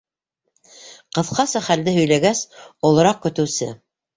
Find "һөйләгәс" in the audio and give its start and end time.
1.99-2.43